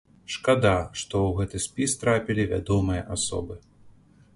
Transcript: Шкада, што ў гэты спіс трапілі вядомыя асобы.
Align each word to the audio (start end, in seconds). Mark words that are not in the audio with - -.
Шкада, 0.35 0.71
што 1.01 1.13
ў 1.27 1.35
гэты 1.41 1.57
спіс 1.67 1.95
трапілі 2.05 2.49
вядомыя 2.57 3.09
асобы. 3.19 3.65